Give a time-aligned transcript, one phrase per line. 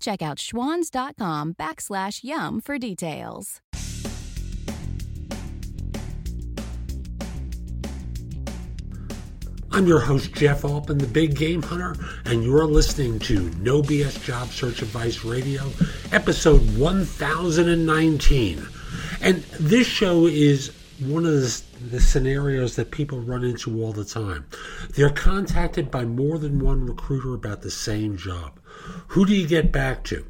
[0.00, 3.60] Check out schwans.com backslash YUM for details.
[9.72, 14.24] I'm your host, Jeff Altman, the Big Game Hunter, and you're listening to No BS
[14.24, 15.70] Job Search Advice Radio,
[16.12, 18.66] episode 1019.
[19.20, 24.04] And this show is one of the, the, scenarios that people run into all the
[24.04, 24.46] time.
[24.94, 28.58] They're contacted by more than one recruiter about the same job.
[29.08, 30.26] Who do you get back to?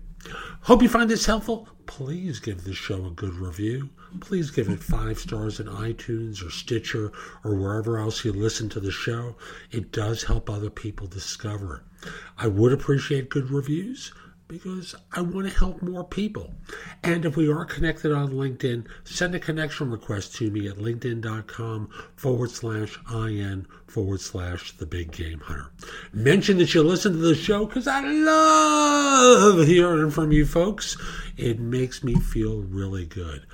[0.63, 1.69] Hope you find this helpful.
[1.87, 3.91] Please give this show a good review.
[4.21, 7.13] Please give it five stars in iTunes or Stitcher
[7.45, 9.37] or wherever else you listen to the show.
[9.71, 12.11] It does help other people discover it.
[12.39, 14.13] I would appreciate good reviews
[14.49, 16.55] because I want to help more people.
[17.03, 21.91] And if we are connected on LinkedIn, send a connection request to me at linkedin.com
[22.17, 25.71] forward slash IN forward slash the big game hunter.
[26.13, 30.97] Mention that you listen to the show because I love hearing from you folks.
[31.37, 33.47] It makes me feel really good.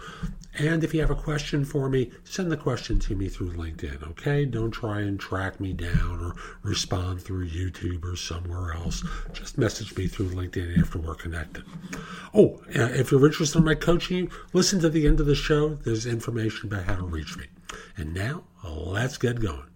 [0.59, 4.07] And if you have a question for me, send the question to me through LinkedIn,
[4.11, 4.45] okay?
[4.45, 9.03] Don't try and track me down or respond through YouTube or somewhere else.
[9.33, 11.65] Just message me through LinkedIn after we're connected.
[12.35, 15.77] Oh, uh, if you're interested in my coaching, listen to the end of the show.
[15.77, 17.47] There's information about how to reach me.
[17.97, 19.69] And now, let's get going.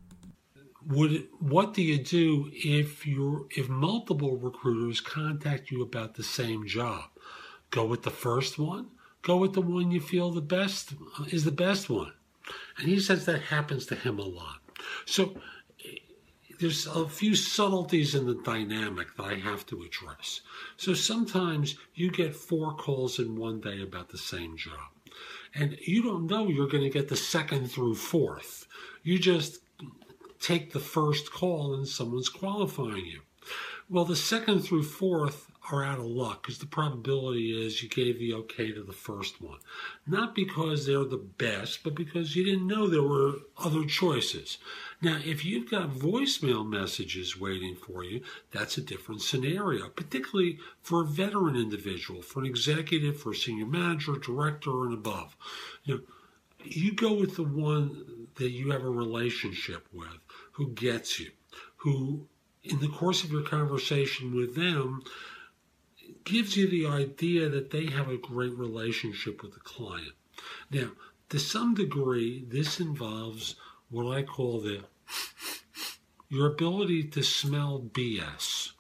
[0.88, 6.66] Would, what do you do if you if multiple recruiters contact you about the same
[6.66, 7.04] job?
[7.70, 8.91] Go with the first one
[9.27, 10.94] Go with the one you feel the best
[11.32, 12.12] is the best one.
[12.78, 14.60] And he says that happens to him a lot.
[15.05, 15.34] So
[16.60, 20.42] there's a few subtleties in the dynamic that I have to address.
[20.76, 24.92] So sometimes you get four calls in one day about the same job.
[25.56, 28.69] And you don't know you're going to get the second through fourth.
[29.03, 29.59] You just
[30.41, 33.22] take the first call and someone's qualifying you.
[33.91, 38.19] Well, the second through fourth are out of luck because the probability is you gave
[38.19, 39.59] the okay to the first one.
[40.06, 44.59] Not because they're the best, but because you didn't know there were other choices.
[45.03, 48.22] Now, if you've got voicemail messages waiting for you,
[48.53, 53.66] that's a different scenario, particularly for a veteran individual, for an executive, for a senior
[53.66, 55.37] manager, director, and above.
[55.84, 56.00] You know,
[56.65, 60.19] you go with the one that you have a relationship with,
[60.53, 61.31] who gets you,
[61.77, 62.27] who
[62.62, 65.03] in the course of your conversation with them
[66.25, 70.12] gives you the idea that they have a great relationship with the client.
[70.71, 70.91] Now,
[71.31, 73.56] to some degree, this involves
[73.91, 74.84] what I call the
[76.28, 78.72] your ability to smell BS.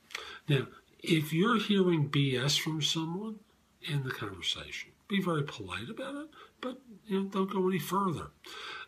[0.48, 0.66] Now,
[1.00, 3.38] if you're hearing BS from someone,
[3.88, 4.90] in the conversation.
[5.08, 6.28] Be very polite about it,
[6.60, 8.28] but you know, don't go any further.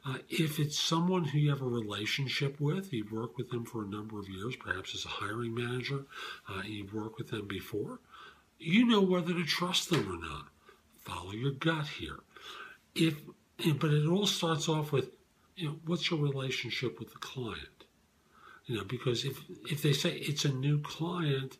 [0.04, 3.84] Uh, if it's someone who you have a relationship with, you've worked with them for
[3.84, 6.06] a number of years, perhaps as a hiring manager,
[6.48, 8.00] uh, you've worked with them before,
[8.58, 10.46] you know whether to trust them or not.
[11.00, 12.20] Follow your gut here.
[12.94, 13.16] If,
[13.78, 15.10] but it all starts off with,
[15.56, 17.84] you know, what's your relationship with the client?
[18.66, 21.56] You know, because if if they say it's a new client,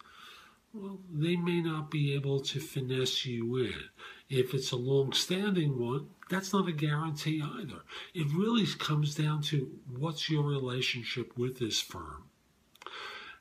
[0.75, 3.85] well, they may not be able to finesse you in.
[4.29, 7.81] If it's a long standing one, that's not a guarantee either.
[8.15, 12.25] It really comes down to what's your relationship with this firm?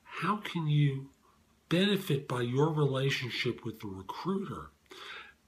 [0.03, 1.09] How can you
[1.69, 4.71] benefit by your relationship with the recruiter.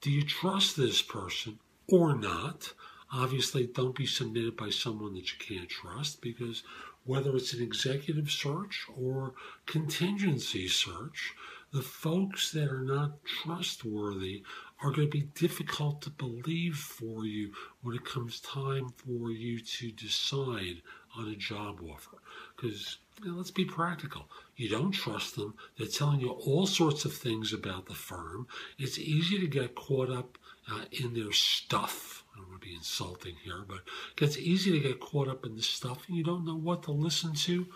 [0.00, 1.58] Do you trust this person
[1.88, 2.72] or not?
[3.12, 6.62] Obviously, don't be submitted by someone that you can't trust because
[7.04, 9.34] whether it's an executive search or
[9.66, 11.34] contingency search,
[11.72, 14.42] the folks that are not trustworthy
[14.82, 17.52] are going to be difficult to believe for you
[17.82, 20.82] when it comes time for you to decide
[21.16, 22.18] on a job offer.
[22.56, 24.28] Because you know, let's be practical.
[24.60, 25.54] You don't trust them.
[25.78, 28.46] They're telling you all sorts of things about the firm.
[28.78, 30.36] It's easy to get caught up
[30.70, 32.24] uh, in their stuff.
[32.30, 35.46] I don't want to be insulting here, but it gets easy to get caught up
[35.46, 37.68] in the stuff and you don't know what to listen to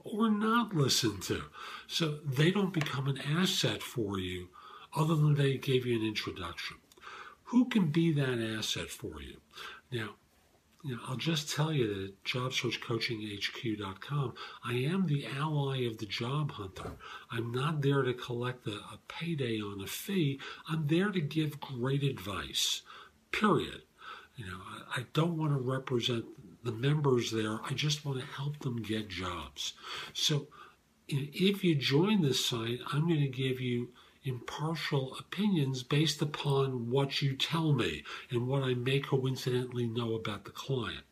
[0.00, 1.44] or not listen to.
[1.86, 4.48] So they don't become an asset for you
[4.92, 6.78] other than they gave you an introduction.
[7.44, 9.36] Who can be that asset for you?
[9.92, 10.16] Now,
[10.84, 14.34] you know, I'll just tell you that at JobSearchCoachingHQ.com,
[14.64, 16.92] I am the ally of the job hunter.
[17.30, 20.38] I'm not there to collect a, a payday on a fee.
[20.68, 22.82] I'm there to give great advice.
[23.32, 23.82] period.
[24.36, 26.24] You know, I, I don't want to represent
[26.64, 27.60] the members there.
[27.64, 29.74] I just want to help them get jobs.
[30.12, 30.48] So
[31.08, 33.90] if you join this site, I'm going to give you
[34.24, 40.44] impartial opinions based upon what you tell me and what I may coincidentally know about
[40.44, 41.04] the client.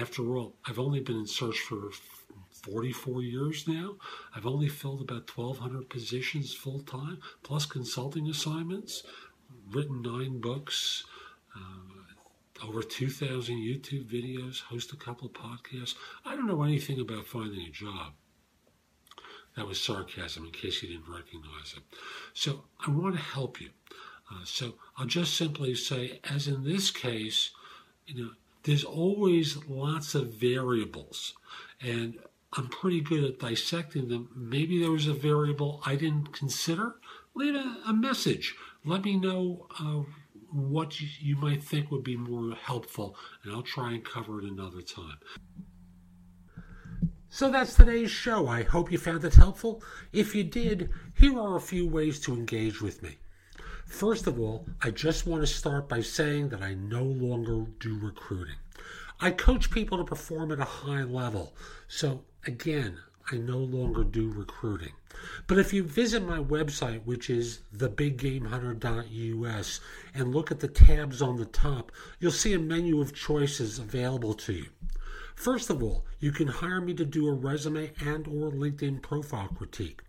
[0.00, 1.90] After all, I've only been in search for
[2.50, 3.96] 44 years now.
[4.34, 9.02] I've only filled about 1,200 positions full time, plus consulting assignments,
[9.70, 11.04] written nine books,
[11.54, 15.94] uh, over 2,000 YouTube videos, host a couple podcasts.
[16.24, 18.14] I don't know anything about finding a job.
[19.56, 21.82] That was sarcasm in case you didn't recognize it.
[22.32, 23.70] So I want to help you.
[24.30, 27.50] Uh, so I'll just simply say, as in this case,
[28.06, 28.30] you know,
[28.64, 31.34] there's always lots of variables,
[31.80, 32.18] and
[32.54, 34.30] I'm pretty good at dissecting them.
[34.34, 36.96] Maybe there was a variable I didn't consider.
[37.34, 38.54] Leave a, a message.
[38.84, 40.02] Let me know uh,
[40.50, 44.50] what you, you might think would be more helpful, and I'll try and cover it
[44.50, 45.18] another time.
[47.34, 48.46] So that's today's show.
[48.46, 49.82] I hope you found it helpful.
[50.12, 53.16] If you did, here are a few ways to engage with me.
[53.86, 57.98] First of all, I just want to start by saying that I no longer do
[57.98, 58.54] recruiting.
[59.18, 61.56] I coach people to perform at a high level.
[61.88, 62.98] So, again,
[63.32, 64.92] I no longer do recruiting.
[65.48, 69.80] But if you visit my website, which is thebiggamehunter.us,
[70.14, 71.90] and look at the tabs on the top,
[72.20, 74.68] you'll see a menu of choices available to you.
[75.34, 79.48] First of all, you can hire me to do a resume and or LinkedIn profile
[79.48, 80.00] critique,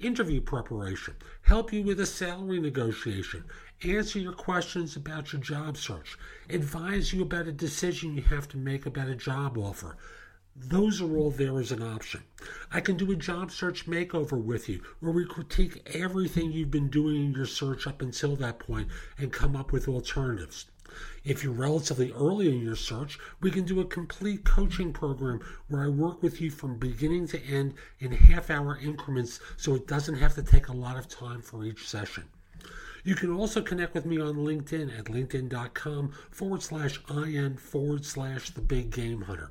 [0.00, 3.44] interview preparation, help you with a salary negotiation,
[3.82, 6.18] answer your questions about your job search,
[6.50, 9.96] advise you about a decision you have to make about a job offer.
[10.54, 12.24] Those are all there as an option.
[12.70, 16.90] I can do a job search makeover with you where we critique everything you've been
[16.90, 20.66] doing in your search up until that point and come up with alternatives.
[21.24, 25.82] If you're relatively early in your search, we can do a complete coaching program where
[25.82, 30.16] I work with you from beginning to end in half hour increments so it doesn't
[30.16, 32.24] have to take a lot of time for each session.
[33.04, 38.50] You can also connect with me on LinkedIn at linkedin.com forward slash IN forward slash
[38.50, 39.50] the big game hunter.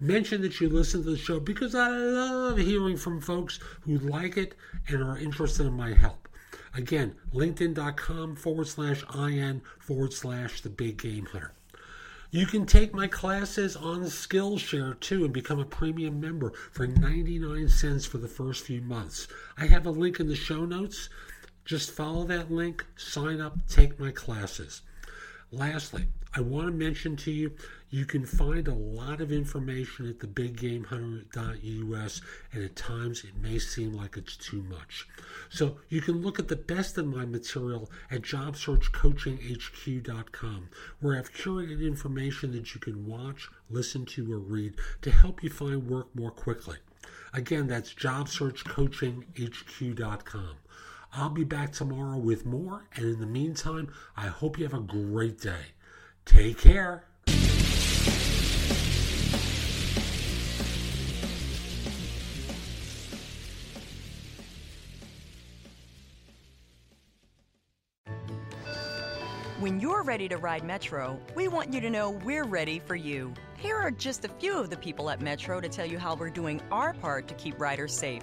[0.00, 4.38] Mention that you listen to the show because I love hearing from folks who like
[4.38, 4.54] it
[4.88, 6.25] and are interested in my help.
[6.76, 11.52] Again, linkedin.com forward slash IN forward slash the big game hunter.
[12.30, 17.68] You can take my classes on Skillshare too and become a premium member for 99
[17.70, 19.26] cents for the first few months.
[19.56, 21.08] I have a link in the show notes.
[21.64, 24.82] Just follow that link, sign up, take my classes.
[25.52, 27.52] Lastly, I want to mention to you
[27.88, 32.20] you can find a lot of information at thebiggamehunter.us,
[32.52, 35.06] and at times it may seem like it's too much.
[35.48, 40.68] So you can look at the best of my material at jobsearchcoachinghq.com,
[41.00, 45.50] where I've curated information that you can watch, listen to, or read to help you
[45.50, 46.78] find work more quickly.
[47.32, 50.56] Again, that's jobsearchcoachinghq.com.
[51.18, 54.80] I'll be back tomorrow with more, and in the meantime, I hope you have a
[54.80, 55.72] great day.
[56.26, 57.06] Take care.
[69.58, 73.32] When you're ready to ride Metro, we want you to know we're ready for you.
[73.56, 76.28] Here are just a few of the people at Metro to tell you how we're
[76.28, 78.22] doing our part to keep riders safe.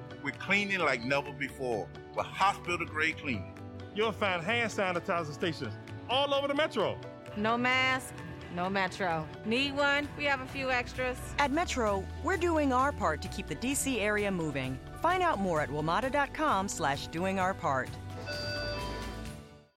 [0.23, 3.57] We're cleaning like never before with hospital grade cleaning.
[3.95, 5.73] You'll find hand sanitizer stations
[6.09, 6.97] all over the Metro.
[7.37, 8.13] No mask,
[8.55, 9.27] no Metro.
[9.45, 10.07] Need one?
[10.17, 11.17] We have a few extras.
[11.39, 14.77] At Metro, we're doing our part to keep the DC area moving.
[15.01, 17.89] Find out more at WMATA.com slash doing our part.